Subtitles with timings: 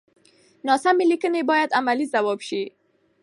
[0.67, 2.63] ناسمې ليکنې بايد علمي ځواب شي.